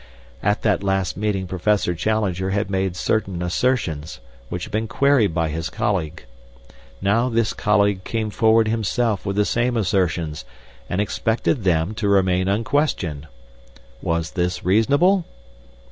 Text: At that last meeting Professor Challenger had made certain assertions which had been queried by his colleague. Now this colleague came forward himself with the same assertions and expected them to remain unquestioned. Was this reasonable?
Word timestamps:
At 0.41 0.63
that 0.63 0.81
last 0.81 1.15
meeting 1.15 1.45
Professor 1.45 1.93
Challenger 1.93 2.49
had 2.49 2.71
made 2.71 2.95
certain 2.95 3.43
assertions 3.43 4.19
which 4.49 4.63
had 4.63 4.71
been 4.71 4.87
queried 4.87 5.31
by 5.31 5.49
his 5.49 5.69
colleague. 5.69 6.23
Now 7.03 7.29
this 7.29 7.53
colleague 7.53 8.03
came 8.03 8.31
forward 8.31 8.67
himself 8.67 9.27
with 9.27 9.35
the 9.35 9.45
same 9.45 9.77
assertions 9.77 10.43
and 10.89 10.99
expected 10.99 11.63
them 11.63 11.93
to 11.93 12.09
remain 12.09 12.47
unquestioned. 12.47 13.27
Was 14.01 14.31
this 14.31 14.65
reasonable? 14.65 15.23